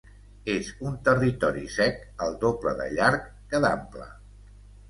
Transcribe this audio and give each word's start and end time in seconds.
És 0.53 0.69
un 0.91 0.95
territori 1.09 1.61
sec 1.75 2.01
el 2.29 2.35
doble 2.47 2.73
de 2.83 2.91
llarg 2.97 3.31
que 3.53 3.61
d'ample. 3.67 4.09